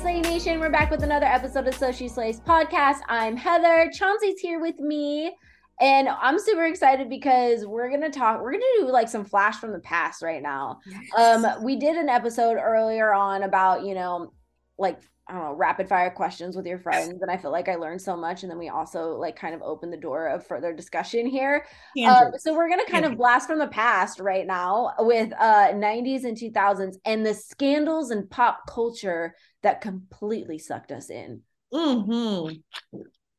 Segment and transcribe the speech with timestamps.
[0.00, 0.60] Slay Nation.
[0.60, 3.00] We're back with another episode of So She Slays podcast.
[3.06, 3.90] I'm Heather.
[3.92, 5.30] Chauncey's here with me.
[5.78, 9.72] And I'm super excited because we're gonna talk, we're gonna do like some flash from
[9.72, 10.78] the past right now.
[10.86, 11.44] Yes.
[11.44, 14.32] Um, we did an episode earlier on about, you know,
[14.78, 17.20] like I don't know, rapid fire questions with your friends.
[17.20, 18.42] And I feel like I learned so much.
[18.42, 21.66] And then we also like kind of opened the door of further discussion here.
[22.04, 25.68] Um, so we're going to kind of blast from the past right now with uh
[25.72, 31.42] 90s and 2000s and the scandals and pop culture that completely sucked us in.
[31.72, 32.48] Hmm.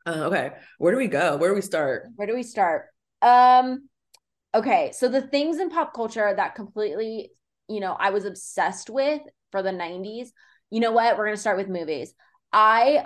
[0.05, 0.51] Uh, okay.
[0.77, 1.37] Where do we go?
[1.37, 2.07] Where do we start?
[2.15, 2.85] Where do we start?
[3.21, 3.89] Um.
[4.53, 4.91] Okay.
[4.93, 7.31] So the things in pop culture that completely,
[7.67, 9.21] you know, I was obsessed with
[9.51, 10.29] for the 90s
[10.71, 11.17] you know what?
[11.17, 12.13] We're going to start with movies.
[12.51, 13.05] I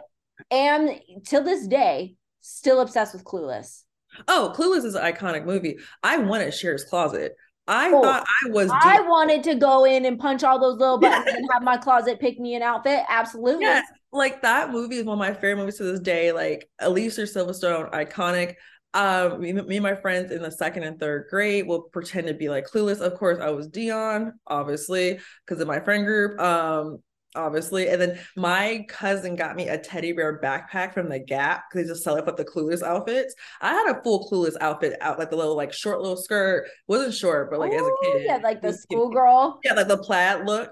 [0.51, 0.89] am,
[1.25, 3.81] till this day, still obsessed with Clueless.
[4.27, 5.79] Oh, Clueless is an iconic movie.
[6.01, 7.35] I wanted Cher's Closet.
[7.67, 8.69] I oh, thought I was.
[8.71, 12.19] I wanted to go in and punch all those little buttons and have my closet
[12.19, 13.03] pick me an outfit.
[13.09, 13.67] Absolutely.
[14.11, 16.31] Like that movie is one of my favorite movies to this day.
[16.31, 18.55] Like Alicia Silverstone, iconic.
[18.93, 22.33] Um, me, me, and my friends in the second and third grade will pretend to
[22.33, 23.01] be like clueless.
[23.01, 26.39] Of course, I was Dion, obviously, because of my friend group.
[26.39, 26.99] Um,
[27.35, 27.89] obviously.
[27.89, 31.93] And then my cousin got me a teddy bear backpack from the Gap because they
[31.93, 33.35] just sell it with the clueless outfits.
[33.61, 36.67] I had a full clueless outfit out, like the little like short little skirt.
[36.87, 38.25] wasn't short, but like Ooh, as a kid.
[38.25, 39.59] Yeah, like the schoolgirl.
[39.63, 40.71] Yeah, like the plaid look.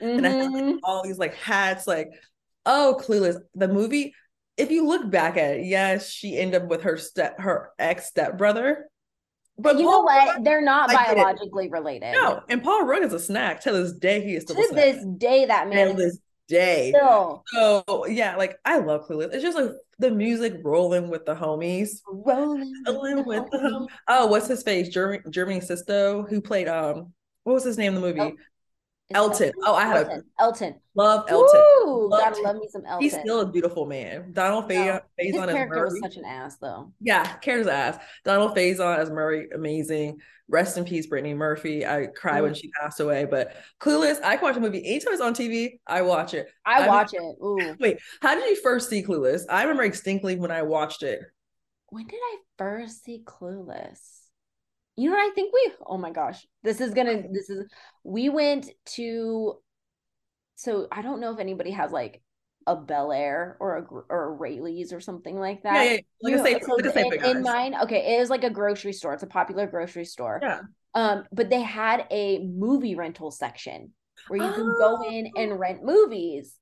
[0.00, 0.18] Mm-hmm.
[0.18, 0.76] And I had like, mm-hmm.
[0.84, 2.08] all these like hats, like,
[2.66, 3.36] oh, clueless.
[3.54, 4.14] The movie,
[4.56, 8.06] if you look back at it, yes, she ended up with her step her ex
[8.06, 8.86] stepbrother.
[9.58, 10.34] But you Paul know what?
[10.34, 12.12] Rudd, They're not biologically related.
[12.12, 13.60] No, and Paul Rudd is a snack.
[13.62, 15.44] To this day, he is still to this day.
[15.46, 16.92] That man to this day.
[16.94, 17.44] Still.
[17.52, 19.32] So yeah, like I love Clueless.
[19.32, 23.86] It's just like the music rolling with the homies, rolling, rolling with the homies.
[24.08, 24.88] Oh, what's his face?
[24.88, 27.12] Jeremy, Jeremy Sisto, who played um,
[27.44, 28.20] what was his name in the movie?
[28.20, 28.32] Oh.
[29.14, 29.52] Elton.
[29.64, 30.24] Oh, I had Elton.
[30.38, 30.74] a Elton.
[30.94, 31.60] Love Elton.
[31.60, 33.02] Ooh, gotta love me some Elton.
[33.02, 34.32] He's still a beautiful man.
[34.32, 34.86] Donald Faison.
[34.86, 36.92] No, his character was such an ass, though.
[37.00, 37.98] Yeah, character's ass.
[38.24, 40.20] Donald Faison as Murray, amazing.
[40.48, 41.86] Rest in peace, Brittany Murphy.
[41.86, 42.42] I cry mm.
[42.42, 43.24] when she passed away.
[43.24, 45.78] But Clueless, I can watch a movie anytime it's on TV.
[45.86, 46.48] I watch it.
[46.66, 47.44] I, I watch mean, it.
[47.44, 47.76] Ooh.
[47.80, 49.42] Wait, how did you first see Clueless?
[49.48, 51.20] I remember distinctly when I watched it.
[51.88, 54.21] When did I first see Clueless?
[54.96, 57.66] You know what I think we oh my gosh this is gonna this is
[58.04, 59.54] we went to
[60.54, 62.22] so I don't know if anybody has like
[62.66, 65.84] a Bel Air or a or a Raley's or something like that.
[65.84, 66.00] Yeah, yeah.
[66.22, 68.50] Like a safe, so like a safe in, in mine, okay, it is like a
[68.50, 69.14] grocery store.
[69.14, 70.40] It's a popular grocery store.
[70.42, 70.60] Yeah.
[70.94, 73.92] Um, but they had a movie rental section
[74.28, 74.54] where you oh.
[74.54, 76.56] can go in and rent movies.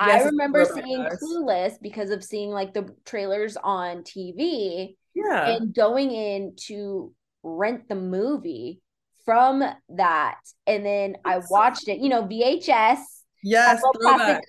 [0.00, 4.96] Yes, I remember seeing Clueless because of seeing like the trailers on TV.
[5.14, 5.48] Yeah.
[5.48, 7.14] And going in to
[7.46, 8.82] rent the movie
[9.24, 10.38] from that.
[10.66, 12.98] And then I watched it, you know, VHS.
[13.42, 13.80] Yes,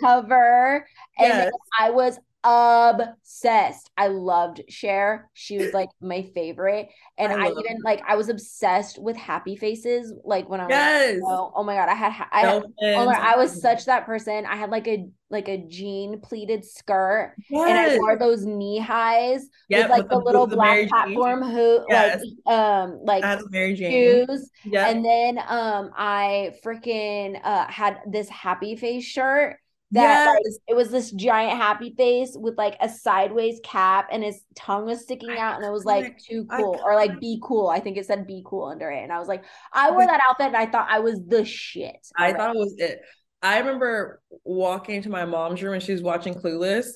[0.02, 0.88] cover.
[1.20, 1.52] And yes.
[1.80, 3.90] I was obsessed.
[3.98, 5.30] I loved Cher.
[5.34, 6.90] She was like my favorite.
[7.18, 10.14] And I, I even like I was obsessed with happy faces.
[10.24, 11.20] Like when I was yes.
[11.26, 14.46] oh, oh my god, I had I had, oh my, I was such that person.
[14.46, 17.70] I had like a like a jean pleated skirt yes.
[17.70, 20.88] and I wore those knee highs yep, with like with the, the, little the black
[20.88, 22.22] platform hoop yes.
[22.46, 24.26] like um like Mary Jane.
[24.26, 24.50] shoes.
[24.64, 24.88] Yep.
[24.88, 29.58] And then um I freaking uh had this happy face shirt
[29.92, 30.28] that yes.
[30.28, 34.86] like it was this giant happy face with like a sideways cap and his tongue
[34.86, 37.70] was sticking out and it was like too cool or like be cool.
[37.70, 40.22] I think it said be cool under it and i was like i wore that
[40.28, 43.02] outfit and i thought i was the shit i thought it was it.
[43.42, 46.88] I remember walking to my mom's room and she was watching clueless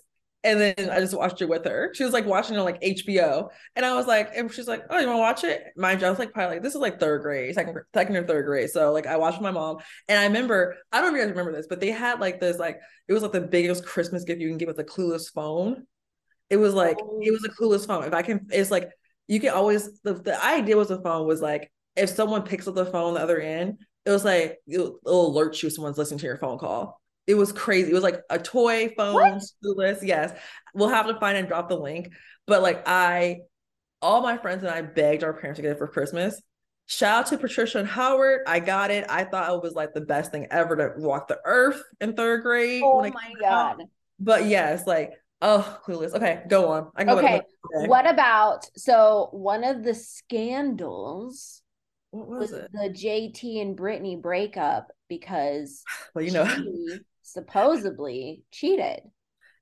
[0.44, 1.92] and then I just watched it with her.
[1.94, 3.50] She was like watching it on like HBO.
[3.76, 5.66] And I was like, and she's like, Oh, you want to watch it?
[5.78, 8.26] Mind you, I was like, probably like, this is like third grade, second, second or
[8.26, 8.70] third grade.
[8.72, 9.78] So like I watched with my mom.
[10.08, 12.40] And I remember, I don't know if you guys remember this, but they had like
[12.40, 15.32] this, like, it was like the biggest Christmas gift you can give with a clueless
[15.32, 15.86] phone.
[16.50, 17.20] It was like, oh.
[17.22, 17.54] it was a oh.
[17.62, 18.06] clueless phone.
[18.06, 18.90] If I can, it's like,
[19.28, 22.76] you can always, the, the idea was the phone was like, if someone picks up
[22.76, 25.98] the phone on the other end, it was like, it'll, it'll alert you if someone's
[25.98, 27.01] listening to your phone call.
[27.32, 27.92] It was crazy.
[27.92, 30.04] It was like a toy phone list.
[30.04, 30.38] Yes.
[30.74, 32.10] We'll have to find and drop the link.
[32.46, 33.38] But like I,
[34.02, 36.42] all my friends and I begged our parents to get it for Christmas.
[36.88, 38.42] Shout out to Patricia and Howard.
[38.48, 39.06] I got it.
[39.08, 42.42] I thought it was like the best thing ever to walk the earth in third
[42.44, 42.82] grade.
[42.84, 43.80] Oh my God.
[43.80, 43.88] Out.
[44.20, 46.14] But yes, like, oh, clueless.
[46.14, 46.92] Okay, go on.
[46.98, 47.44] I go okay.
[47.86, 51.62] What about so one of the scandals
[52.10, 52.72] what was, was it?
[52.74, 55.84] the JT and Brittany breakup because
[56.14, 56.46] well, you know,
[57.24, 59.02] supposedly cheated.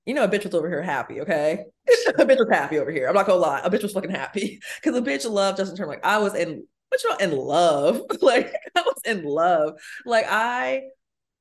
[0.06, 1.65] You know, a bitch was over here happy, okay?
[2.07, 3.07] a bitch was happy over here.
[3.07, 3.61] I'm not gonna lie.
[3.63, 6.03] A bitch was fucking happy because a bitch loved Justin Timberlake.
[6.03, 8.01] I was in, but you know, in love.
[8.21, 9.73] like I was in love.
[10.06, 10.81] Like I,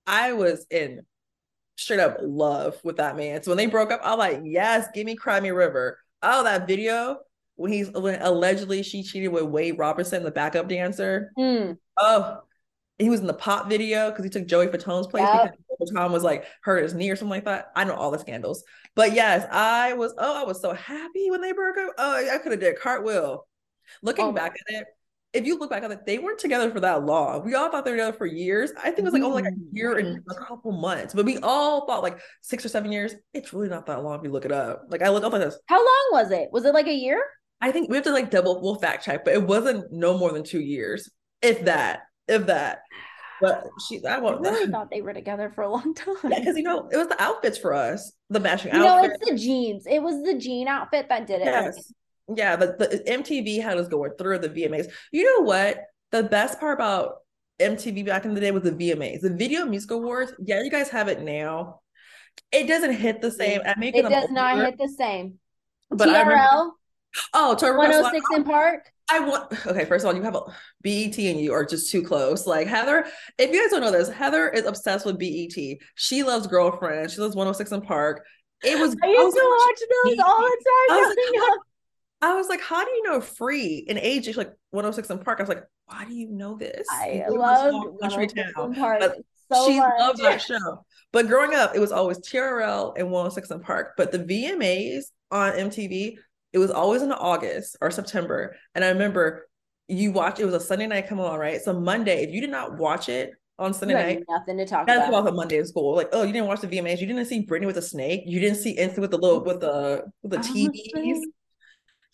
[0.06, 1.00] I was in
[1.76, 3.42] straight up love with that man.
[3.42, 5.98] So when they broke up, I'm like, yes, give me Cry Me River.
[6.22, 7.18] Oh, that video
[7.58, 11.32] when he's when allegedly she cheated with Wade Robson, the backup dancer.
[11.36, 11.76] Mm.
[11.96, 12.38] Oh,
[12.98, 15.58] he was in the pop video because he took Joey Fatone's place Yep.
[15.86, 17.66] Tom was like hurt his knee or something like that.
[17.76, 18.64] I know all the scandals,
[18.94, 20.14] but yes, I was.
[20.18, 21.92] Oh, I was so happy when they broke up.
[21.98, 23.46] Oh, I could have did a cartwheel.
[24.02, 24.86] Looking Oh back at it,
[25.32, 27.44] if you look back at it, they weren't together for that long.
[27.44, 28.72] We all thought they were together for years.
[28.78, 31.38] I think it was like oh, like a year and a couple months, but we
[31.38, 33.14] all thought like six or seven years.
[33.34, 34.86] It's really not that long if you look it up.
[34.88, 35.58] Like I look up like this.
[35.66, 36.48] How long was it?
[36.52, 37.22] Was it like a year?
[37.60, 40.32] I think we have to like double we'll fact check, but it wasn't no more
[40.32, 41.10] than two years,
[41.42, 42.82] if that, if that.
[43.40, 44.40] But she, I I won't.
[44.40, 46.16] really thought they were together for a long time.
[46.24, 49.16] Yeah, because you know it was the outfits for us, the matching you outfits.
[49.20, 49.86] it's the jeans.
[49.86, 51.46] It was the jean outfit that did it.
[51.46, 51.92] Yes,
[52.34, 52.56] yeah.
[52.56, 54.90] The, the MTV had us going through the VMAs.
[55.12, 55.78] You know what?
[56.10, 57.16] The best part about
[57.60, 60.32] MTV back in the day was the VMAs, the Video Music Awards.
[60.44, 61.80] Yeah, you guys have it now.
[62.52, 63.60] It doesn't hit the same.
[63.64, 65.38] I make It does not hit the same.
[65.90, 66.70] But I remember, TRL,
[67.34, 68.90] oh, Bus 106 & Park.
[69.10, 70.42] I want okay, first of all, you have a
[70.82, 72.46] BET and you are just too close.
[72.46, 73.06] Like Heather,
[73.38, 75.78] if you guys don't know this, Heather is obsessed with BET.
[75.94, 77.10] She loves girlfriend.
[77.10, 78.24] She loves 106 & Park.
[78.62, 80.98] It was I used was to like, watch those all the I time.
[81.08, 81.16] was
[81.48, 81.58] like.
[82.20, 84.24] I was like, how do you know Free and AJ?
[84.24, 85.38] She's like 106 & Park.
[85.38, 86.86] I was like, why do you know this?
[86.90, 88.74] I You live in a loved small country 106 town.
[88.74, 89.16] Park But
[89.52, 89.92] so she much.
[90.00, 90.84] loved that show.
[91.12, 93.92] But growing up, it was always TRL and 106 & Park.
[93.96, 96.16] But the VMAs on MTV,
[96.52, 98.56] it was always in August or September.
[98.74, 99.48] And I remember
[99.88, 101.60] you watch it was a Sunday night come on, right?
[101.60, 105.08] So Monday, if you did not watch it on Sunday night, nothing to talk that's
[105.08, 105.24] about.
[105.24, 105.96] the Monday in school.
[105.96, 107.00] Like, oh, you didn't watch the VMAs.
[107.00, 108.22] You didn't see Britney with a snake.
[108.26, 111.22] You didn't see NSYNC with the little with the with the oh, TVs.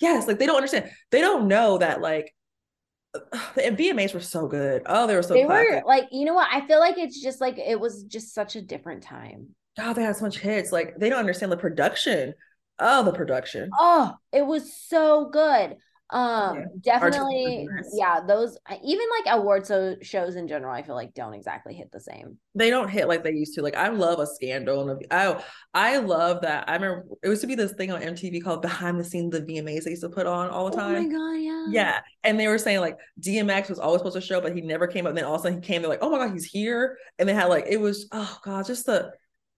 [0.00, 0.90] Yes, like they don't understand.
[1.10, 2.34] They don't know that like
[3.12, 4.82] the VMAs were so good.
[4.86, 5.84] Oh, they were so They classic.
[5.84, 6.48] were like, you know what?
[6.50, 9.48] I feel like it's just like it was just such a different time.
[9.76, 10.72] God, they had so much hits.
[10.72, 12.34] Like they don't understand the production.
[12.78, 13.70] Oh, the production.
[13.78, 15.76] Oh, it was so good.
[16.10, 16.64] Um, Yeah.
[16.82, 18.20] definitely, yeah.
[18.20, 21.98] Those even like award so shows in general, I feel like don't exactly hit the
[21.98, 22.38] same.
[22.54, 23.62] They don't hit like they used to.
[23.62, 25.42] Like I love a scandal, and I
[25.72, 26.68] I love that.
[26.68, 29.46] I remember it used to be this thing on MTV called behind the scenes of
[29.46, 30.96] the VMAs they used to put on all the time.
[30.96, 31.66] Oh my god, yeah.
[31.70, 34.86] Yeah, and they were saying like DMX was always supposed to show, but he never
[34.86, 35.10] came up.
[35.10, 35.80] And then all of a sudden he came.
[35.82, 36.98] They're like, oh my god, he's here.
[37.18, 39.10] And they had like it was oh god, just the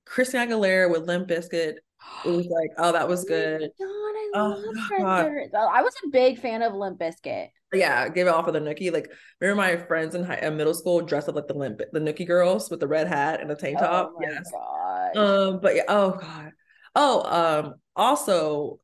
[0.07, 1.75] Christina Aguilera with Limp Bizkit.
[2.25, 3.61] It was like oh that was good.
[3.79, 5.71] God, I Oh, love God.
[5.73, 7.49] I was a big fan of Limp Bizkit.
[7.73, 8.93] Yeah, give it all for the Nookie.
[8.93, 9.11] Like,
[9.41, 12.27] remember my friends in high, in middle school dressed up like the limp, the Nookie
[12.27, 14.13] girls with the red hat and the tank top.
[14.17, 14.51] Oh yes.
[14.53, 15.17] god.
[15.17, 16.53] Um, but yeah, oh god.
[16.95, 18.81] Oh, um, also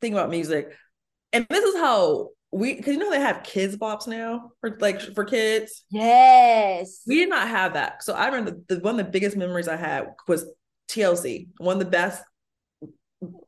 [0.00, 0.72] think about music,
[1.32, 5.00] and this is how we because you know they have kids bops now for like
[5.14, 5.84] for kids.
[5.90, 7.02] yes.
[7.06, 8.02] We did not have that.
[8.02, 10.46] So I remember the, the one of the biggest memories I had was
[10.88, 12.22] TLC, one of the best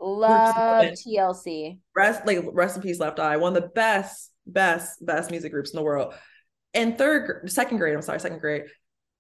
[0.01, 1.79] love TLC.
[1.97, 5.71] rest like rest in peace left eye one of the best best best music groups
[5.73, 6.15] in the world
[6.75, 8.65] and third second grade i'm sorry second grade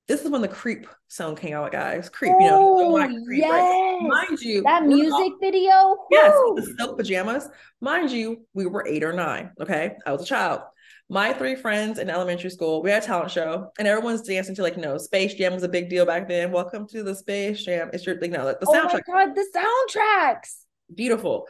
[0.06, 3.44] this is when the creep song came out guys creep you know Oh, like creep,
[3.44, 3.98] right?
[4.02, 5.96] mind you That music all- video.
[6.10, 6.56] yes woo!
[6.56, 7.48] the silk pajamas
[7.80, 10.60] mind you we were eight or nine okay i was a child
[11.08, 14.62] my three friends in elementary school we had a talent show and everyone's dancing to
[14.62, 17.90] like no, space jam was a big deal back then welcome to the space jam
[17.92, 20.64] it's your you know like the oh my god, the soundtracks.
[20.94, 21.46] beautiful.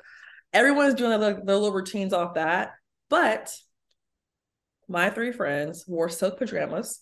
[0.53, 2.75] Everyone's doing their, their little routines off that.
[3.11, 3.53] But
[4.89, 7.01] my three friends wore silk pajamas.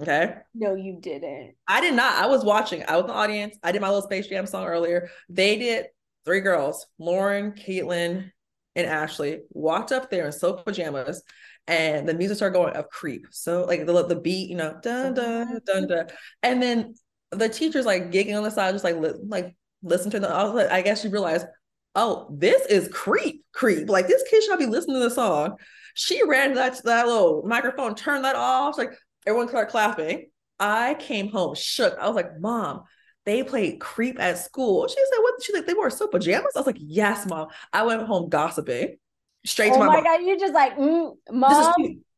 [0.00, 0.34] Okay.
[0.54, 1.54] No, you didn't.
[1.68, 2.14] I did not.
[2.14, 2.84] I was watching.
[2.88, 3.56] I was in the audience.
[3.62, 5.10] I did my little Space Jam song earlier.
[5.28, 5.86] They did
[6.24, 8.30] three girls, Lauren, Caitlin,
[8.76, 11.22] and Ashley, walked up there in silk pajamas.
[11.70, 13.26] And the music started going of creep.
[13.30, 16.08] So like the the beat, you know, dun dun dun dun.
[16.42, 16.94] And then
[17.30, 20.42] the teacher's like giggling on the side, just like li- like listen to the I
[20.44, 21.46] like, I guess she realized,
[21.94, 23.88] oh, this is creep, creep.
[23.88, 25.58] Like this kid should not be listening to the song.
[25.94, 28.76] She ran that that little microphone, turned that off.
[28.76, 28.90] Like
[29.24, 30.26] everyone started clapping.
[30.58, 31.96] I came home shook.
[32.00, 32.82] I was like, Mom,
[33.26, 34.88] they played creep at school.
[34.88, 35.40] She said, What?
[35.40, 36.52] She's like, They wore silk pajamas?
[36.56, 37.46] I was like, Yes, Mom.
[37.72, 38.96] I went home gossiping
[39.44, 40.04] straight Oh to my, my mom.
[40.04, 41.74] god, you're just like, mm, mom.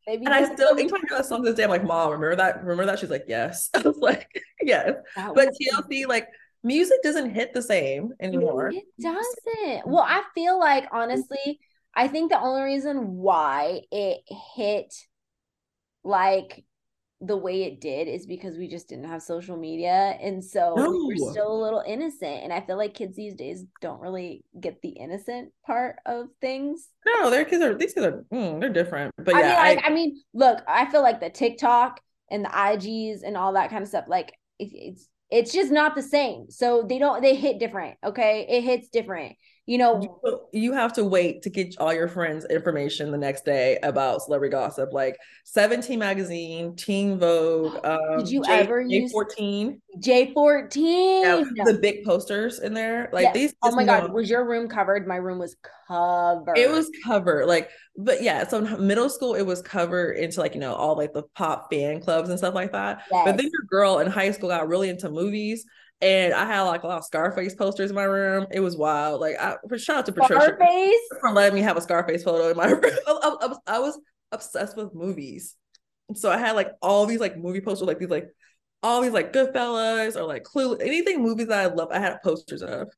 [0.07, 2.61] Maybe And I still, is- anytime I song this day, I'm like, Mom, remember that?
[2.62, 2.99] Remember that?
[2.99, 3.71] She's like, Yes.
[3.75, 4.29] I was like,
[4.61, 4.95] Yes.
[5.14, 6.26] That But TLC, like,
[6.64, 8.71] music doesn't hit the same anymore.
[8.75, 9.87] It doesn't.
[9.87, 11.61] Well, I feel like honestly,
[11.95, 14.23] I think the only reason why it
[14.57, 14.93] hit
[16.05, 16.64] like
[17.23, 20.19] the way it did is because we just didn't have social media.
[20.21, 21.19] And so we were No.
[21.19, 22.43] still a little innocent.
[22.45, 26.88] And I feel like kids these days don't really get the innocent part of things.
[27.07, 29.12] No, their kids are these kids are mm, they're different.
[29.17, 32.00] But I yeah, mean, I, like, I, mean, look, I feel like the TikTok
[32.31, 35.95] and the IGs and all that kind of stuff, like it, it's It's just not
[35.95, 36.50] the same.
[36.50, 37.99] So they don't they hit different.
[38.05, 38.47] Okay.
[38.49, 39.37] It hits different.
[39.66, 43.78] You know, you have to wait to get all your friends information the next day
[43.85, 47.78] about celebrity gossip, like 17 magazine, Teen Vogue.
[47.92, 49.81] Um, did you J- ever J- use J14?
[49.99, 50.75] J14.
[50.75, 53.09] Yeah, the big posters in there.
[53.12, 53.35] Like yes.
[53.35, 53.54] these.
[53.62, 54.12] Oh my God.
[54.12, 55.07] Was your room covered?
[55.07, 56.57] My room was covered.
[56.57, 57.47] It was covered.
[57.47, 60.97] Like, but yeah, so in middle school, it was covered into like, you know, all
[60.97, 63.02] like the pop fan clubs and stuff like that.
[63.11, 63.26] Yes.
[63.26, 65.64] But then your girl in high school got really into movies
[66.03, 68.49] and I had like a lot of Scarface posters in my room.
[68.51, 69.21] It was wild.
[69.21, 70.97] Like, I shout out to Patricia Scarface?
[71.21, 72.83] for letting me have a Scarface photo in my room.
[73.07, 74.01] I, I, was, I was
[74.33, 75.55] obsessed with movies,
[76.15, 78.29] so I had like all these like movie posters, like these like
[78.83, 81.89] all these like Goodfellas or like Clue, anything movies that I love.
[81.93, 82.89] I had posters of.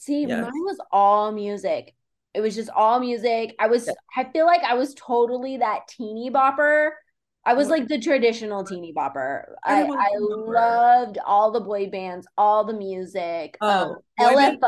[0.00, 1.94] See, mine was all music.
[2.34, 3.54] It was just all music.
[3.60, 3.86] I was.
[3.86, 3.92] Yeah.
[4.16, 6.90] I feel like I was totally that teeny bopper
[7.48, 9.54] I was like the traditional teeny bopper.
[9.64, 13.56] I, I loved all the boy bands, all the music.
[13.62, 14.58] Oh, um, LFO.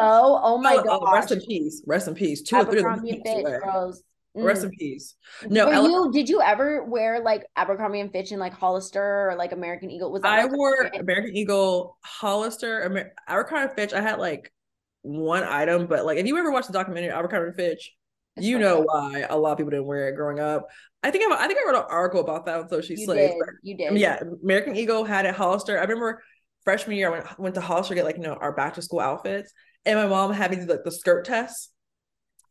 [0.42, 1.00] Oh my oh, god!
[1.02, 1.82] Oh, rest in peace.
[1.86, 2.40] Rest in peace.
[2.40, 3.60] Two or three of them.
[3.66, 4.02] Rose.
[4.34, 4.44] Mm.
[4.44, 5.14] Rest in peace.
[5.44, 9.34] No, Were you did you ever wear like Abercrombie and Fitch and like Hollister or
[9.36, 10.10] like American Eagle?
[10.10, 13.92] Was that I like wore American Eagle, Hollister, Amer- Abercrombie and Fitch.
[13.92, 14.50] I had like
[15.02, 17.92] one item, but like if you ever watched the documentary Abercrombie and Fitch,
[18.36, 20.68] you know why a lot of people didn't wear it growing up.
[21.02, 23.34] I think I, I think I wrote an article about that on Social you Slaves.
[23.34, 23.54] Did.
[23.62, 23.98] You did.
[23.98, 25.78] yeah, American Eagle had it Hollister.
[25.78, 26.22] I remember
[26.64, 28.82] freshman year I went went to Hollister to get like you know our back to
[28.82, 29.52] school outfits,
[29.84, 31.72] and my mom had me do like the skirt test.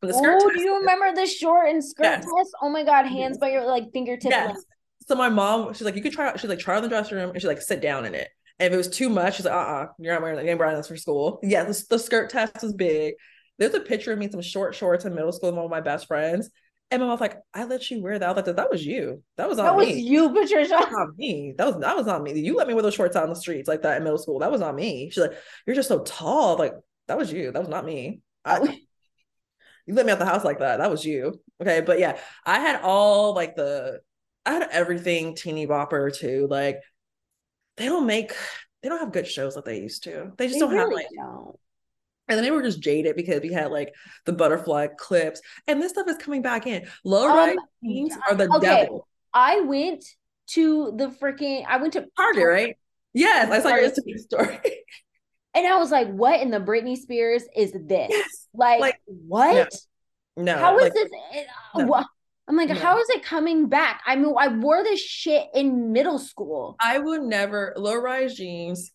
[0.01, 2.25] The skirt oh, do you remember the short and skirt yes.
[2.25, 2.51] test?
[2.61, 4.31] Oh my god, hands by your like fingertips.
[4.31, 4.63] Yes.
[5.07, 6.35] So my mom, she's like, you could try.
[6.37, 8.29] She's like, try in the dressing room, and she's like, sit down in it.
[8.59, 10.37] And if it was too much, she's like, uh, uh-uh, uh, you are not wearing
[10.37, 10.45] that.
[10.45, 11.39] You ain't wearing this for school.
[11.43, 13.15] Yeah, the, the skirt test was big.
[13.59, 15.71] There's a picture of me in some short shorts in middle school with one of
[15.71, 16.49] my best friends.
[16.91, 18.27] And my mom's like, I let you wear that.
[18.27, 19.21] I was like, that was you.
[19.37, 19.85] That was that me.
[19.85, 20.69] That was you, Patricia.
[20.69, 21.53] That was not me.
[21.55, 22.39] That was that was not me.
[22.39, 24.39] You let me wear those shorts out on the streets like that in middle school.
[24.39, 25.09] That was not me.
[25.11, 25.37] She's like,
[25.67, 26.57] you're just so tall.
[26.57, 26.73] Like
[27.07, 27.51] that was you.
[27.51, 28.21] That was not me.
[28.43, 28.65] I, oh.
[29.85, 30.77] you let me out the house like that.
[30.77, 31.39] That was you.
[31.61, 33.99] Okay, but yeah, I had all like the,
[34.45, 36.47] I had everything teeny bopper too.
[36.49, 36.77] Like
[37.77, 38.33] they don't make,
[38.81, 40.31] they don't have good shows like they used to.
[40.37, 41.07] They just they don't really have like.
[41.15, 41.59] Don't
[42.29, 43.93] and then they were just jaded because we had like
[44.25, 46.87] the butterfly clips, and this stuff is coming back in.
[47.03, 48.83] Low rise um, jeans are the okay.
[48.83, 49.07] devil.
[49.33, 50.05] I went
[50.51, 51.65] to the freaking.
[51.67, 52.77] I went to Target, right?
[53.13, 54.59] Yes, I saw your Instagram story.
[55.55, 58.07] and I was like, "What in the Britney Spears is this?
[58.09, 58.47] Yes.
[58.53, 59.73] Like, like, what?
[60.37, 61.09] No, no how is like, this?
[61.75, 62.05] No.
[62.47, 62.75] I'm like, no.
[62.75, 64.01] how is it coming back?
[64.07, 66.75] I mean, I wore this shit in middle school.
[66.79, 68.91] I would never low rise jeans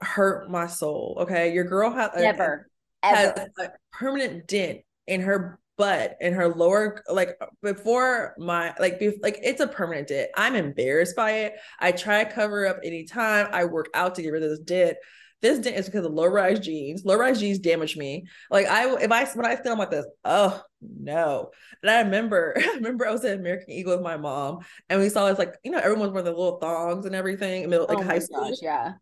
[0.00, 1.18] hurt my soul.
[1.20, 1.52] Okay.
[1.52, 2.70] Your girl had uh, never
[3.02, 3.28] a, has
[3.58, 9.38] a permanent dent in her butt in her lower like before my like be, like
[9.42, 10.30] it's a permanent dent.
[10.36, 11.54] I'm embarrassed by it.
[11.78, 14.98] I try to cover up anytime I work out to get rid of this dent.
[15.40, 17.06] This dent is because of low rise jeans.
[17.06, 18.26] Low rise jeans damage me.
[18.50, 21.50] Like I, if I when I stand like this, oh no.
[21.82, 24.58] And I remember, I remember I was at American Eagle with my mom,
[24.90, 27.70] and we saw this like you know everyone's wearing the little thongs and everything in
[27.70, 28.50] middle like oh high school.
[28.50, 28.92] Gosh, yeah.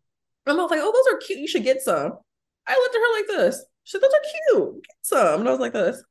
[0.45, 1.39] And I was like, oh, those are cute.
[1.39, 2.13] You should get some.
[2.67, 3.65] I looked at her like this.
[3.83, 4.83] She said, those are cute.
[4.83, 5.39] Get some.
[5.41, 6.03] And I was like this.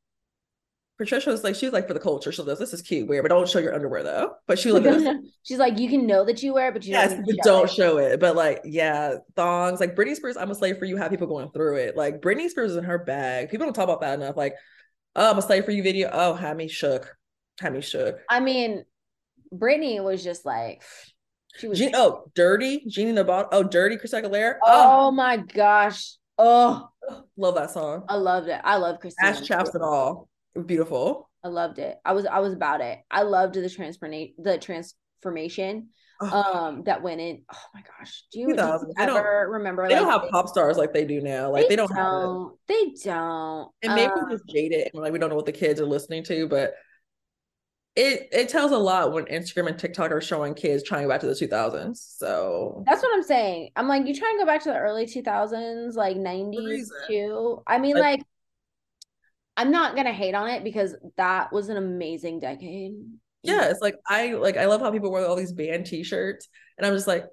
[0.99, 2.33] Patricia was like, she's like for the culture.
[2.33, 3.09] She goes, this is cute.
[3.09, 4.33] Wear, but don't show your underwear though.
[4.49, 6.91] But she was like, she's like, you can know that you wear it, but you
[6.91, 7.73] yes, don't, but show, don't it.
[7.73, 8.21] show it.
[8.21, 9.79] But like, yeah, thongs.
[9.79, 10.97] Like Britney Spears, I'm a slave for you.
[10.97, 11.97] Have people going through it.
[11.97, 13.49] Like Britney Spears is in her bag.
[13.49, 14.37] People don't talk about that enough.
[14.37, 14.55] Like,
[15.15, 16.11] oh, I'm a slave for you video.
[16.13, 17.17] Oh, had me shook.
[17.61, 18.19] Had me shook.
[18.29, 18.85] I mean,
[19.55, 20.83] Britney was just like,
[21.59, 23.49] she was Jean, oh dirty in the bottle.
[23.53, 24.55] Oh, dirty Christina Aguilera.
[24.65, 26.15] Oh, oh, my gosh.
[26.39, 26.89] Oh,
[27.37, 28.05] love that song.
[28.09, 28.61] I loved it.
[28.63, 29.31] I love Christina.
[29.31, 30.29] Ash chaps it all.
[30.67, 31.29] Beautiful.
[31.45, 31.97] I loved it.
[32.05, 32.99] I was I was about it.
[33.11, 35.89] I loved the transformation the transformation
[36.21, 36.43] oh.
[36.43, 37.43] um that went in.
[37.53, 38.25] Oh my gosh.
[38.33, 41.21] Do you, do you ever remember they like, don't have pop stars like they do
[41.21, 41.51] now.
[41.51, 43.71] Like they, they don't, don't They don't.
[43.83, 46.25] And maybe um, just jaded and like we don't know what the kids are listening
[46.25, 46.75] to, but
[47.99, 51.13] it it tells a lot when Instagram and TikTok are showing kids trying to go
[51.13, 51.97] back to the 2000s.
[51.97, 53.71] So that's what I'm saying.
[53.75, 57.61] I'm like, you try and go back to the early 2000s, like 90s too.
[57.67, 58.23] I mean, like, like,
[59.57, 62.93] I'm not gonna hate on it because that was an amazing decade.
[63.43, 66.87] Yeah, it's like I like I love how people wear all these band T-shirts, and
[66.87, 67.25] I'm just like,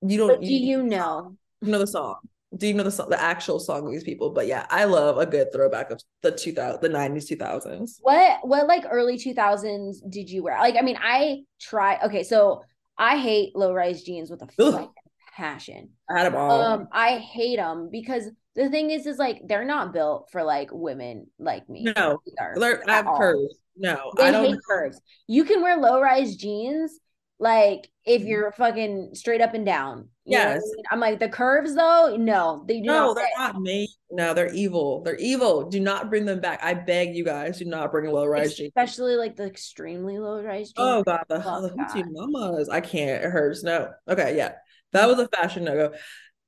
[0.00, 0.40] you don't.
[0.40, 1.36] do you, you know?
[1.60, 2.16] You know the song
[2.56, 4.30] do you know the song, the actual song of these people?
[4.30, 7.98] But yeah, I love a good throwback of the 2000, the 90s, 2000s.
[8.00, 10.58] What, what like early 2000s did you wear?
[10.58, 12.62] Like, I mean, I try, okay, so
[12.98, 14.88] I hate low rise jeans with a
[15.36, 15.90] passion.
[16.08, 16.50] I had them all.
[16.50, 20.68] Um, I hate them because the thing is, is like they're not built for like
[20.72, 21.84] women like me.
[21.96, 23.56] No, either, I have curves.
[23.76, 25.00] No, they I don't hate curves.
[25.26, 26.98] You can wear low rise jeans
[27.42, 28.28] Like if mm-hmm.
[28.28, 30.08] you're fucking straight up and down.
[30.22, 30.62] What I Yes.
[30.62, 30.84] mean?
[30.92, 32.16] I'm like the curves though.
[32.16, 33.16] No, they do No, not.
[33.16, 33.32] they're fit.
[33.36, 33.88] not made.
[34.12, 35.02] No, they're evil.
[35.02, 35.68] They're evil.
[35.68, 36.60] Do not bring them back.
[36.62, 38.68] I beg you guys, do not bring low rise jeans.
[38.68, 40.74] especially like the extremely low rise jeans.
[40.76, 42.68] Oh god, the, Fuck the hoochie mamas.
[42.68, 43.24] I can't.
[43.24, 43.64] It hurts.
[43.64, 43.90] No.
[44.08, 44.52] Okay, yeah.
[44.92, 45.08] That mm.
[45.08, 45.94] was a fashion no go.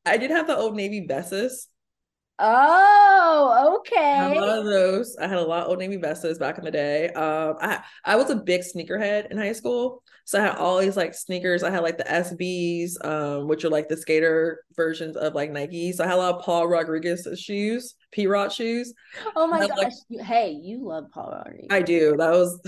[0.06, 1.66] I did have the old navy vests.
[2.38, 3.97] Oh, okay.
[3.97, 5.17] I had a lot of those.
[5.17, 7.09] I had a lot of old navy vests back in the day.
[7.11, 10.97] Um, I I was a big sneakerhead in high school, so I had all these
[10.97, 11.62] like sneakers.
[11.62, 15.93] I had like the SBs, um, which are like the skater versions of like Nike.
[15.93, 18.93] So I had a lot of Paul Rodriguez shoes, P Rod shoes.
[19.37, 19.93] Oh my like- gosh.
[20.09, 21.69] You- Hey, you love Paul Rodriguez.
[21.71, 22.17] I do.
[22.17, 22.61] That was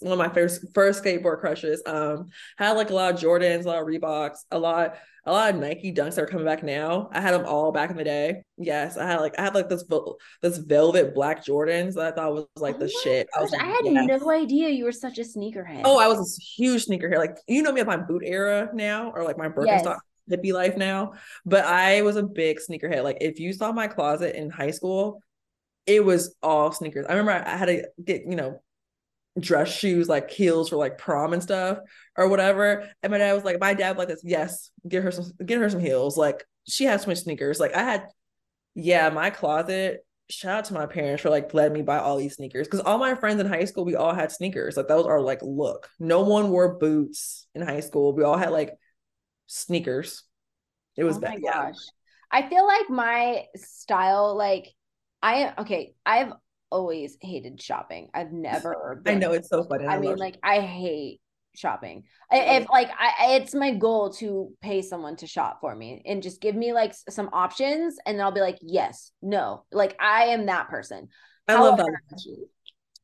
[0.00, 1.82] one of my first first skateboard crushes.
[1.84, 2.26] Um,
[2.58, 5.60] had like a lot of Jordans, a lot of Reeboks, a lot a lot of
[5.60, 7.08] Nike Dunks that are coming back now.
[7.12, 8.42] I had them all back in the day.
[8.56, 9.84] Yes, I had like I had like this
[10.42, 13.28] this velvet black Jordans that I thought was like Oh the my shit.
[13.36, 14.20] I was like, I had yes.
[14.20, 15.82] no idea you were such a sneakerhead.
[15.84, 17.18] Oh, I was a huge sneakerhead.
[17.18, 19.98] Like you know me at my boot era now, or like my Birkenstock
[20.30, 21.12] hippie life now.
[21.44, 23.04] But I was a big sneakerhead.
[23.04, 25.22] Like if you saw my closet in high school,
[25.86, 27.06] it was all sneakers.
[27.08, 28.60] I remember I had to get you know
[29.38, 31.78] dress shoes like heels for like prom and stuff
[32.16, 32.88] or whatever.
[33.02, 35.70] And my dad was like, my dad like this, yes, get her some get her
[35.70, 36.16] some heels.
[36.16, 37.60] Like she has so much sneakers.
[37.60, 38.06] Like I had,
[38.74, 40.04] yeah, my closet.
[40.28, 42.98] Shout out to my parents for like letting me buy all these sneakers because all
[42.98, 44.76] my friends in high school we all had sneakers.
[44.76, 45.88] Like that was our like look.
[45.98, 48.14] No one wore boots in high school.
[48.14, 48.76] We all had like
[49.46, 50.22] sneakers.
[50.96, 51.42] It was oh bad.
[51.42, 51.76] Gosh.
[52.30, 54.68] I feel like my style, like
[55.22, 56.32] I okay, I've
[56.70, 58.08] always hated shopping.
[58.14, 59.86] I've never I know it's so funny.
[59.86, 61.20] I mean, love like I hate
[61.54, 62.04] shopping.
[62.30, 66.22] I, if like I, it's my goal to pay someone to shop for me and
[66.22, 69.64] just give me like some options, and then I'll be like, yes, no.
[69.72, 71.08] Like I am that person.
[71.48, 71.86] I love that.
[72.10, 72.46] However-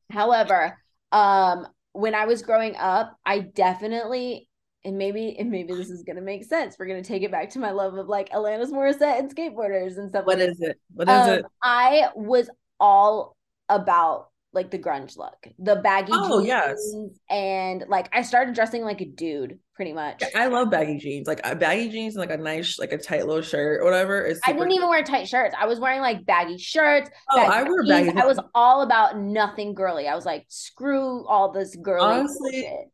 [0.09, 0.79] However,
[1.11, 4.49] um, when I was growing up, I definitely
[4.85, 6.77] and maybe and maybe this is gonna make sense.
[6.79, 10.09] We're gonna take it back to my love of like Alanis Morissette and skateboarders and
[10.09, 10.25] stuff.
[10.27, 10.79] What like is it?
[10.95, 11.45] What is um, it?
[11.63, 12.49] I was
[12.79, 13.36] all
[13.69, 16.95] about like the grunge look, the baggy Oh, jeans, yes.
[17.29, 20.23] and like I started dressing like a dude, pretty much.
[20.35, 21.27] I love baggy jeans.
[21.27, 24.25] Like uh, baggy jeans and like a nice, like a tight little shirt or whatever.
[24.25, 25.55] Is I didn't even wear tight shirts.
[25.59, 27.11] I was wearing like baggy shirts.
[27.31, 28.07] Oh, baggy I wear jeans.
[28.13, 28.19] baggy.
[28.19, 30.09] I was all about nothing girly.
[30.09, 32.91] I was like, screw all this girly Honestly, bullshit.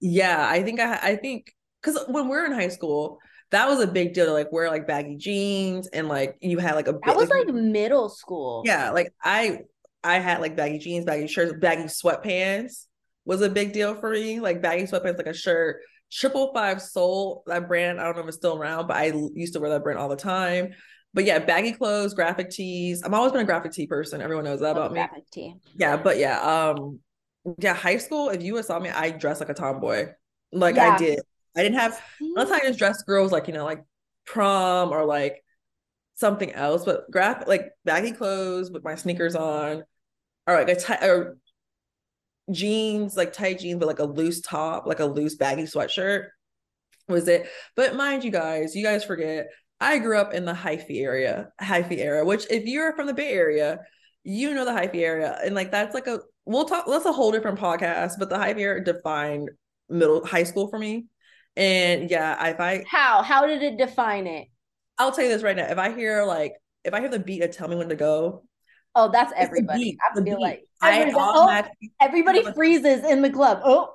[0.00, 3.18] Yeah, I think I I think because when we are in high school,
[3.50, 6.74] that was a big deal to like wear like baggy jeans and like you had
[6.74, 8.62] like a That bit was like middle school.
[8.64, 9.60] yeah, like I
[10.04, 12.86] I had like baggy jeans, baggy shirts, baggy sweatpants
[13.24, 14.40] was a big deal for me.
[14.40, 15.80] Like baggy sweatpants, like a shirt.
[16.10, 19.54] Triple Five Soul, that brand, I don't know if it's still around, but I used
[19.54, 20.72] to wear that brand all the time.
[21.14, 23.02] But yeah, baggy clothes, graphic tees.
[23.02, 24.20] I've always been a graphic tee person.
[24.20, 25.00] Everyone knows that about me.
[25.00, 25.54] graphic tee.
[25.74, 27.00] Yeah, but yeah, um,
[27.58, 28.28] yeah, high school.
[28.28, 30.08] If you would saw me, I dressed like a tomboy.
[30.52, 30.94] Like Yeah.
[30.94, 31.20] I did.
[31.56, 32.00] I didn't have.
[32.20, 33.82] Unless I just dressed girls like you know like
[34.26, 35.42] prom or like
[36.14, 39.84] something else, but graphic like baggy clothes with my sneakers on,
[40.46, 41.36] or like a tight or
[42.50, 46.26] jeans like tight jeans but like a loose top, like a loose baggy sweatshirt
[47.08, 47.48] was it.
[47.76, 49.48] But mind you guys, you guys forget.
[49.80, 53.32] I grew up in the hyphy area, hyphy era, which if you're from the Bay
[53.32, 53.80] Area,
[54.22, 55.36] you know the hyphy area.
[55.44, 58.60] And like that's like a we'll talk that's a whole different podcast, but the hyphy
[58.60, 59.50] era defined
[59.88, 61.06] middle high school for me.
[61.56, 63.22] And yeah, if I How?
[63.22, 64.48] How did it define it?
[64.98, 65.66] I'll tell you this right now.
[65.66, 68.44] If I hear like if I hear the beat to tell me when to go,
[68.94, 69.96] Oh, that's it's everybody.
[70.02, 73.60] I feel like I oh, everybody, oh, everybody freezes in the club.
[73.64, 73.94] Oh,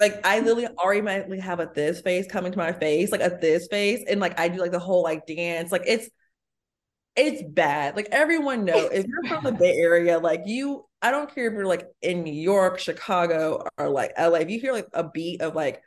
[0.00, 3.68] like I literally automatically have a this face coming to my face, like a this
[3.68, 5.70] face, and like I do like the whole like dance.
[5.70, 6.08] Like it's
[7.14, 7.94] it's bad.
[7.96, 11.52] Like everyone know if you're from the Bay Area, like you, I don't care if
[11.52, 14.38] you're like in New York, Chicago, or like LA.
[14.38, 15.82] If you hear like a beat of like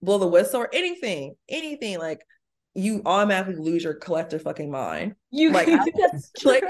[0.00, 2.20] blow the whistle or anything, anything like
[2.74, 5.14] you automatically lose your collective fucking mind.
[5.30, 5.78] you Like, I-
[6.44, 6.64] Like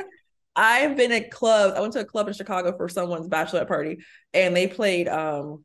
[0.56, 1.74] I've been at clubs.
[1.76, 3.98] I went to a club in Chicago for someone's bachelorette party,
[4.32, 5.64] and they played um,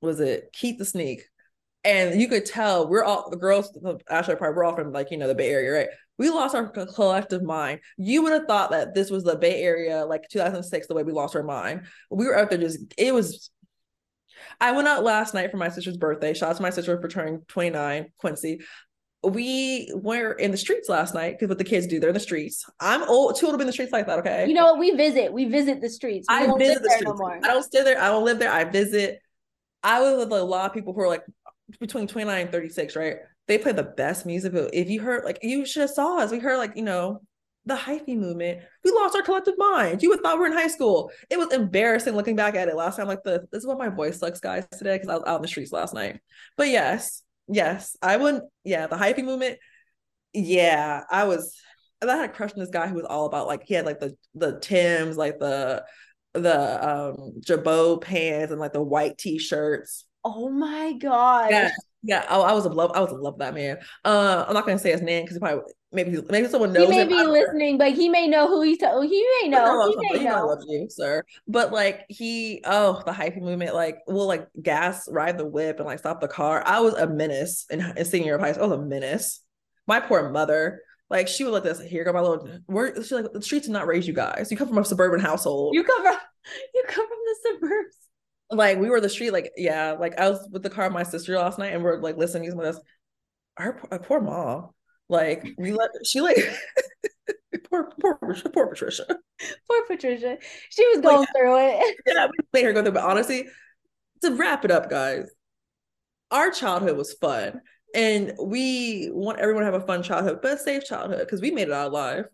[0.00, 1.22] was it Keak da Sneak,
[1.84, 4.54] and you could tell we're all the girls the bachelorette party.
[4.54, 5.88] We're all from like you know the Bay Area, right?
[6.18, 7.80] We lost our collective mind.
[7.98, 11.12] You would have thought that this was the Bay Area, like 2006, the way we
[11.12, 11.82] lost our mind.
[12.10, 12.78] We were out there just.
[12.98, 13.50] It was.
[14.60, 16.32] I went out last night for my sister's birthday.
[16.32, 18.60] Shout out to my sister for turning 29, Quincy
[19.22, 22.20] we were in the streets last night because what the kids do, they're in the
[22.20, 22.64] streets.
[22.80, 24.18] I'm old, too old to be in the streets like that.
[24.20, 24.78] Okay, you know what?
[24.78, 25.32] We visit.
[25.32, 26.26] We visit the streets.
[26.28, 27.12] We I don't visit live the there streets.
[27.12, 27.36] no more.
[27.36, 28.00] I don't stay there.
[28.00, 28.52] I don't live there.
[28.52, 29.20] I visit.
[29.82, 31.24] I was with a lot of people who are like
[31.80, 33.16] between 29 and 36, right?
[33.48, 34.52] They play the best music.
[34.52, 36.32] But if you heard, like, you should have saw us.
[36.32, 37.20] We heard, like, you know,
[37.66, 40.02] the hyphy movement, we lost our collective mind.
[40.02, 41.10] You would thought we were in high school.
[41.28, 43.08] It was embarrassing looking back at it last time.
[43.08, 45.42] Like the this is what my voice sucks, guys, today because I was out in
[45.42, 46.20] the streets last night.
[46.56, 48.44] But yes, yes, I wouldn't.
[48.64, 49.58] Yeah, the hyphy movement.
[50.32, 51.54] Yeah, I was.
[52.02, 54.00] I had a crush on this guy who was all about like he had like
[54.00, 55.84] the the Tims, like the
[56.34, 60.04] the um Girbaud pants and like the white t-shirts.
[60.24, 61.50] Oh my god.
[62.06, 62.24] Yeah.
[62.28, 62.92] I, I was a love.
[62.94, 63.78] I was a love that man.
[64.04, 66.84] Uh, I'm not gonna say his name because he probably maybe maybe someone knows.
[66.84, 67.08] He may him.
[67.08, 68.78] be listening, but he may know who he's.
[68.78, 69.88] T- he may know.
[69.88, 70.34] He may know.
[70.34, 71.24] I love you, sir.
[71.48, 75.86] But like he, oh, the hyphy movement, like will like ghost ride the whip and
[75.86, 76.62] like stop the car.
[76.64, 78.64] I was a menace in, in senior year of high school.
[78.64, 79.40] I was a menace.
[79.86, 80.82] My poor mother.
[81.08, 81.80] Like she would let this.
[81.80, 82.48] Here go my little.
[82.66, 84.50] Where she's like the streets did not raise you guys.
[84.50, 85.74] You come from a suburban household.
[85.74, 86.16] You come from.
[86.74, 88.05] You come from the suburbs.
[88.50, 89.32] Like we were the street.
[89.32, 89.92] Like yeah.
[89.92, 92.50] Like I was with the car of my sister last night, and we're like listening
[92.50, 92.78] to this.
[93.58, 94.70] Our, our poor mom
[95.08, 96.36] like we let she like
[97.70, 98.18] poor poor
[98.52, 99.06] poor Patricia.
[99.06, 100.38] Poor Patricia.
[100.70, 101.96] She was going like, through it.
[102.06, 102.92] Yeah, we made her go through.
[102.92, 103.46] But honestly,
[104.22, 105.30] to wrap it up, guys,
[106.30, 107.60] our childhood was fun.
[107.94, 111.50] And we want everyone to have a fun childhood, but a safe childhood because we
[111.50, 112.24] made it out alive.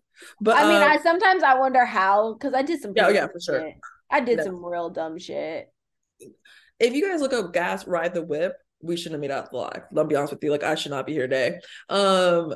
[0.40, 3.27] But I mean, um, I sometimes I wonder how because I did some yeah, yeah,
[3.27, 3.61] for sure.
[3.61, 3.75] Shit.
[4.11, 5.68] I did some real dumb shit.
[6.78, 9.82] If you guys look up ghost ride the whip, we shouldn't have made out live.
[9.96, 10.50] I'll be honest with you.
[10.50, 11.61] Like I should not be here today.
[11.88, 12.54] Um,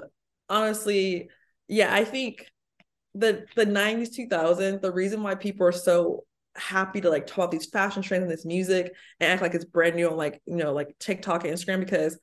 [0.49, 1.29] honestly,
[1.69, 2.47] yeah, I think
[3.15, 6.25] the the 90s, 2000s, the reason why people are so
[6.57, 9.65] happy to like talk about these fashion trends and this music and act like it's
[9.65, 12.19] brand new on like, you know, like TikTok and Instagram because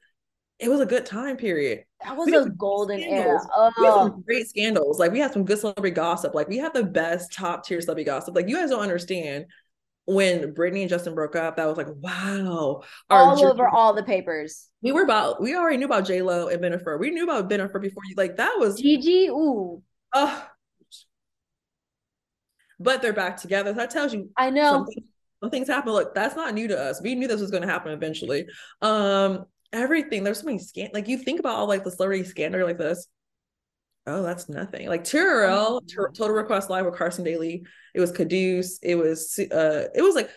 [0.60, 1.84] it was a good time period.
[2.04, 3.40] That was a golden era.
[3.56, 3.72] Oh.
[3.78, 5.00] We had some great scandals.
[5.00, 6.34] Like we had some good celebrity gossip.
[6.34, 8.36] Like we had the best top tier celebrity gossip.
[8.36, 9.46] Like you guys don't understand
[10.06, 12.84] when Britney and Justin broke up, that was like, wow.
[13.10, 14.70] All over all the papers.
[14.82, 17.00] We were about, we already knew about J Lo and Bennifer.
[17.00, 19.28] We knew about Bennifer before you, like, that was Gigi.
[19.30, 19.82] Ooh.
[20.14, 20.48] Oh.
[22.80, 23.72] But they're back together.
[23.72, 24.30] That tells you.
[24.36, 24.72] I know.
[24.72, 25.04] Something,
[25.42, 25.94] some things happen.
[25.94, 27.02] Look, that's not new to us.
[27.02, 28.48] We knew this was going to happen eventually.
[28.82, 30.24] Um, everything.
[30.24, 30.90] There's so many scan.
[30.94, 33.08] Like you think about all like the celebrity scandal like this
[34.08, 34.88] oh, that's nothing.
[34.88, 36.10] Like TRL, oh.
[36.14, 37.66] Total Request Live with Carson Daly.
[37.94, 38.80] It was Caduce.
[38.82, 40.30] It was uh, it was like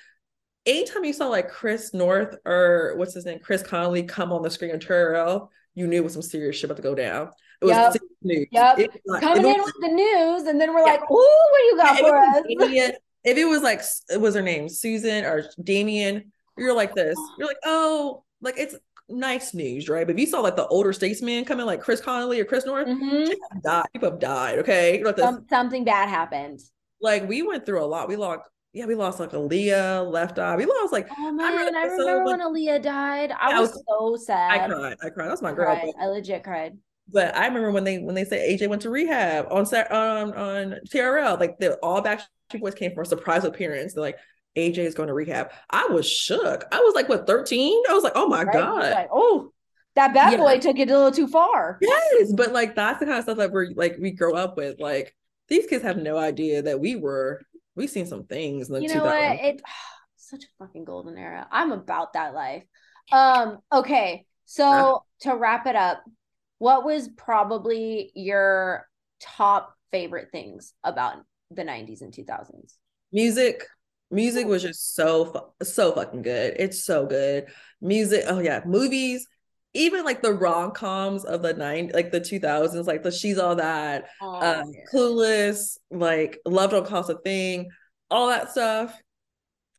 [0.64, 4.50] anytime you saw like Chris North or what's his name, Chris Connelly come on the
[4.50, 7.30] screen in TRL, you knew it was some serious shit about to go down.
[7.62, 7.96] It was yep.
[8.22, 8.46] news.
[8.50, 8.78] Yep.
[8.78, 10.92] It, like, Coming in was, with the news, and then we're yeah.
[10.92, 12.92] like, "Ooh, what do you got for us?" Damien,
[13.24, 17.16] if it was like, it was her name, Susan or Damien, you're like this.
[17.38, 18.74] You're like, oh, like it's
[19.08, 20.06] nice news, right?
[20.06, 22.86] But if you saw like the older statesmen coming, like Chris Connelly or Chris North,
[22.86, 23.24] mm-hmm.
[23.24, 23.86] people, have died.
[23.92, 24.58] people have died.
[24.60, 26.60] Okay, like Some, something bad happened.
[27.00, 28.08] Like we went through a lot.
[28.08, 28.40] We lost.
[28.72, 30.56] Yeah, we lost like Aaliyah, Left Eye.
[30.56, 31.08] We lost like.
[31.16, 33.32] Oh man, I remember, I remember when Aaliyah died.
[33.38, 34.60] I, was, was, so sad.
[34.60, 34.96] I cried.
[35.02, 35.30] I cried.
[35.30, 35.74] That's my I girl.
[35.74, 35.92] Cried.
[36.00, 36.76] I legit cried.
[37.08, 40.74] But I remember when they when they said AJ went to rehab on on on
[40.88, 43.94] TRL, like the all Backstreet Boys came for a surprise appearance.
[43.94, 44.18] They're like,
[44.56, 45.50] AJ is going to rehab.
[45.70, 46.64] I was shook.
[46.72, 47.82] I was like, what, 13?
[47.88, 48.52] I was like, oh my right?
[48.52, 48.90] God.
[48.90, 49.52] Like, oh,
[49.94, 50.38] that bad yeah.
[50.38, 51.78] boy took it a little too far.
[51.80, 52.32] Yes.
[52.32, 54.80] But like, that's the kind of stuff that we're like, we grow up with.
[54.80, 55.14] Like,
[55.48, 57.42] these kids have no idea that we were,
[57.74, 58.68] we've seen some things.
[58.68, 59.40] you know what?
[59.40, 59.62] It,
[60.16, 61.46] such a fucking golden era.
[61.50, 62.64] I'm about that life.
[63.12, 64.26] Um, okay.
[64.44, 65.30] So yeah.
[65.32, 66.02] to wrap it up,
[66.58, 68.88] what was probably your
[69.20, 71.16] top favorite things about
[71.50, 72.74] the 90s and 2000s?
[73.12, 73.66] Music,
[74.10, 76.54] Music was just so so fucking good.
[76.58, 77.46] It's so good.
[77.80, 79.26] Music, oh yeah, movies,
[79.74, 83.38] even like the rom coms of the nine, like the two thousands, like the She's
[83.38, 84.80] All That, oh, um, yeah.
[84.92, 87.68] Clueless, like Love Don't Cost a Thing,
[88.10, 88.96] all that stuff.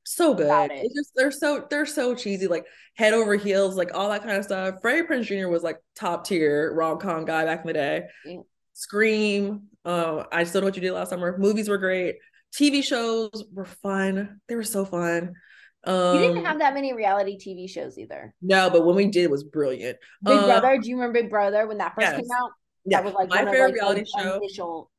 [0.03, 0.71] So good.
[0.71, 0.85] It.
[0.85, 4.37] It's just they're so they're so cheesy, like head over heels, like all that kind
[4.37, 4.75] of stuff.
[4.81, 5.49] Freddie Prinze Jr.
[5.49, 8.03] was like top tier rom com guy back in the day.
[8.25, 8.37] Yeah.
[8.73, 9.63] Scream.
[9.83, 11.37] Uh, I still know what you did last summer.
[11.37, 12.17] Movies were great.
[12.53, 14.39] TV shows were fun.
[14.47, 15.35] They were so fun.
[15.83, 18.33] Um, you didn't um, have that many reality TV shows either.
[18.41, 19.97] No, but when we did, it was brilliant.
[20.23, 20.77] Big uh, Brother.
[20.79, 22.15] Do you remember Big Brother when that first yes.
[22.17, 22.51] came out?
[22.85, 24.35] Yeah, that was like my favorite like reality show.
[24.35, 24.91] Initial...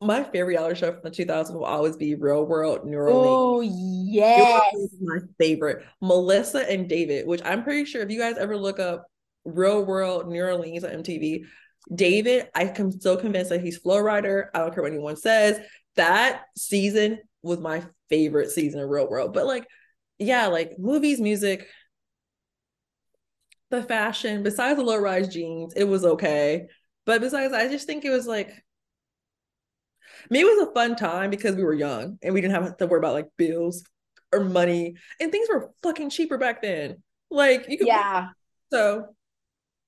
[0.00, 3.26] My favorite reality show from the 2000s will always be Real World Orleans.
[3.26, 5.84] Oh yes, my favorite.
[6.00, 9.06] Melissa and David, which I'm pretty sure if you guys ever look up
[9.44, 11.44] Real World New on MTV,
[11.94, 14.46] David, I am so convinced that he's Flo Rida.
[14.54, 15.60] I don't care what anyone says
[15.96, 19.32] that season was my favorite season of Real World.
[19.32, 19.66] But like,
[20.18, 21.66] yeah, like movies, music,
[23.70, 26.66] the fashion, besides the low rise jeans, it was okay.
[27.04, 28.52] But besides, I just think it was like
[30.30, 32.86] me, it was a fun time because we were young and we didn't have to
[32.86, 33.82] worry about like bills
[34.32, 37.02] or money and things were fucking cheaper back then.
[37.30, 38.28] Like you could Yeah.
[38.72, 39.06] So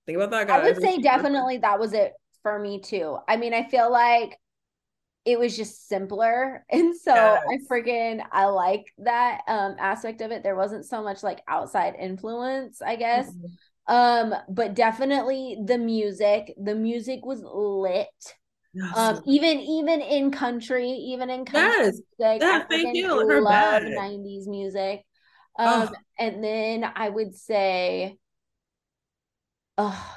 [0.07, 0.61] think about that guys.
[0.61, 2.12] I would say definitely that was it
[2.43, 3.19] for me too.
[3.29, 4.38] I mean, I feel like
[5.25, 6.65] it was just simpler.
[6.71, 7.43] And so yes.
[7.49, 10.43] I freaking I like that um aspect of it.
[10.43, 13.31] There wasn't so much like outside influence, I guess.
[13.31, 13.47] Mm-hmm.
[13.87, 16.55] Um, but definitely the music.
[16.63, 18.09] The music was lit.
[18.73, 18.97] Yes.
[18.97, 22.01] Um, even even in country, even in country yes.
[22.19, 23.41] music, I thank you.
[23.41, 25.05] love '90s music.
[25.57, 25.95] Um, oh.
[26.19, 28.19] and then I would say,
[29.79, 30.17] oh,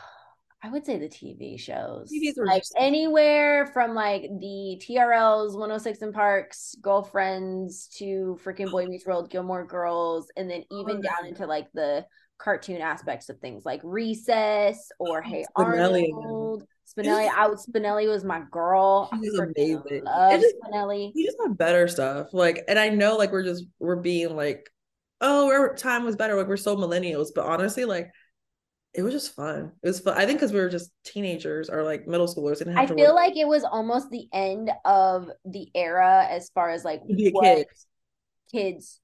[0.68, 2.12] I would say the TV shows.
[2.12, 9.06] TVs like anywhere from like the TRLs, 106 & Parks, Girlfriends to freaking Boy Meets
[9.06, 12.06] World, Gilmore Girls, and then oh, even oh, down into like the
[12.38, 16.10] cartoon aspects of things like Recess or oh, Hey Spinelli.
[16.14, 16.64] Arnold.
[16.86, 19.10] Spinelli, I would Spinelli was my girl.
[19.22, 20.04] She's amazing.
[20.04, 21.14] Love just, Spinelli.
[21.16, 22.34] You just have better stuff.
[22.34, 24.70] Like, and I know like we're just we're being like,
[25.22, 26.36] oh, our time was better.
[26.36, 28.12] Like we're so millennials, but honestly, like
[28.94, 29.72] it was just fun.
[29.84, 30.18] It was fun.
[30.18, 32.62] I think because we were just teenagers or like middle schoolers.
[32.62, 33.16] And I feel work.
[33.16, 37.68] like it was almost the end of the era as far as like what kid.
[38.52, 39.00] kids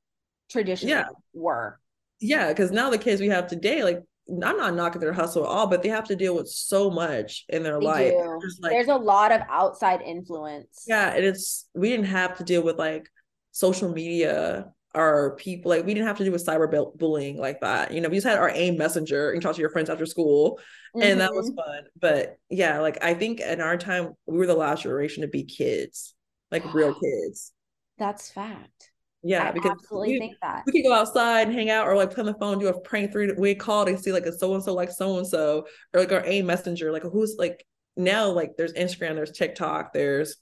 [0.49, 1.05] traditionally yeah.
[1.33, 1.79] were.
[2.19, 5.49] Yeah, because now the kids we have today, like I'm not knocking their hustle at
[5.49, 8.13] all, but they have to deal with so much in their they life.
[8.61, 10.85] Like, There's a lot of outside influence.
[10.87, 13.09] Yeah, and it's we didn't have to deal with like
[13.51, 17.91] social media our people like we didn't have to do with cyber bullying like that
[17.91, 20.59] you know we just had our aim messenger and talk to your friends after school
[20.95, 21.01] mm-hmm.
[21.01, 21.57] and that was mm-hmm.
[21.57, 25.27] fun but yeah like i think in our time we were the last generation to
[25.27, 26.13] be kids
[26.51, 27.53] like real kids
[27.97, 28.91] that's fact
[29.25, 31.95] yeah, I because absolutely we, think that we could go outside and hang out, or
[31.95, 34.33] like play on the phone, do a prank three we call to see like a
[34.33, 37.65] so and so like so and so, or like our AIM messenger, like who's like
[37.95, 40.35] now like there's Instagram, there's TikTok, there's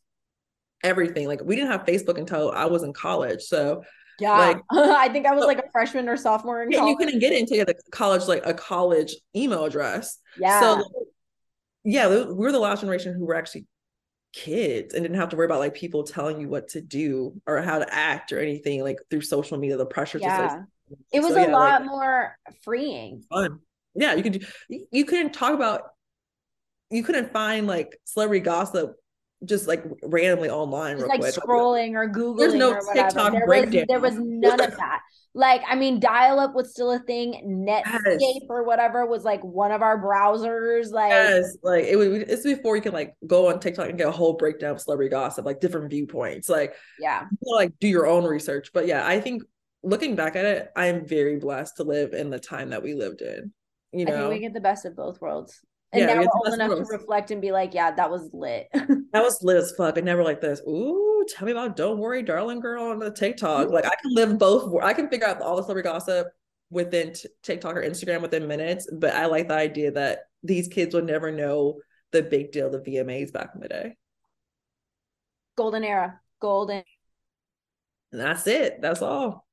[0.83, 1.27] everything.
[1.27, 3.83] Like we didn't have Facebook until I was in college, so
[4.21, 6.89] yeah, like I think I was like a freshman or sophomore in college.
[6.89, 10.19] You couldn't get into the college like a college email address.
[10.37, 10.59] Yeah.
[10.59, 10.83] So
[11.83, 13.65] yeah, we we're the last generation who were actually
[14.33, 17.61] kids and didn't have to worry about like people telling you what to do or
[17.61, 19.77] how to act or anything like through social media.
[19.77, 20.19] The pressure.
[20.19, 20.61] Yeah.
[21.11, 23.23] it was so, a yeah, lot like, more freeing.
[23.29, 23.59] Fun.
[23.95, 24.45] Yeah, you could.
[24.69, 25.81] You couldn't talk about.
[26.91, 28.95] You couldn't find like celebrity gossip
[29.45, 31.33] just like randomly online, just like quick.
[31.33, 32.37] scrolling or googling.
[32.37, 33.73] There's no or TikTok there breakdown.
[33.73, 35.01] Was, there was none of that.
[35.33, 37.65] Like, I mean, dial up was still a thing.
[37.65, 38.41] Netscape yes.
[38.49, 40.91] or whatever was like one of our browsers.
[40.91, 42.09] Like, yes, like it was.
[42.09, 45.09] It's before you can like go on TikTok and get a whole breakdown of celebrity
[45.09, 46.49] gossip, like different viewpoints.
[46.49, 48.71] Like, yeah, you like do your own research.
[48.73, 49.43] But yeah, I think
[49.83, 53.21] looking back at it, I'm very blessed to live in the time that we lived
[53.21, 53.53] in.
[53.93, 55.61] You know, we get the best of both worlds.
[55.93, 56.87] And yeah, now we're old enough gross.
[56.87, 58.67] to reflect and be like, yeah, that was lit.
[58.73, 59.97] that was lit as fuck.
[59.97, 60.61] I never like this.
[60.67, 63.69] Ooh, tell me about Don't Worry, Darling Girl on the TikTok.
[63.69, 64.73] Like I can live both.
[64.81, 66.27] I can figure out all the celebrity gossip
[66.69, 68.89] within t- TikTok or Instagram within minutes.
[68.91, 72.79] But I like the idea that these kids will never know the big deal, the
[72.79, 73.97] VMAs back in the day.
[75.57, 76.21] Golden era.
[76.39, 76.83] Golden.
[78.13, 78.81] And that's it.
[78.81, 79.45] That's all.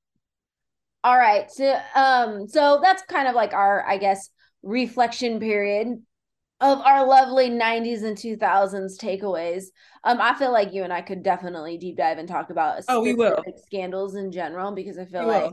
[1.03, 1.51] All right.
[1.51, 4.31] So um, so that's kind of like our, I guess,
[4.63, 6.03] reflection period
[6.61, 9.67] of our lovely 90s and 2000s takeaways.
[10.05, 13.01] Um, I feel like you and I could definitely deep dive and talk about oh,
[13.01, 15.53] we will scandals in general because I feel we like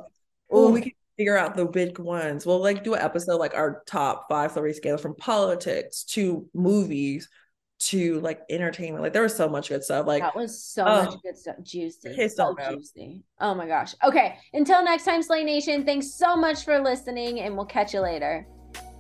[0.52, 2.46] oh, we can figure out the big ones.
[2.46, 7.30] We'll like do an episode like our top five celebrity scandals from politics to movies
[7.78, 9.04] to like entertainment.
[9.04, 10.08] Like there was so much good stuff.
[10.08, 11.56] Like that was so uh, much good stuff.
[11.62, 12.30] Juicy.
[12.30, 13.24] So juicy.
[13.40, 13.94] Oh my gosh.
[14.04, 14.38] Okay.
[14.54, 15.86] Until next time, Slay Nation.
[15.86, 18.48] Thanks so much for listening, and we'll catch you later.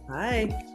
[0.07, 0.74] Bye.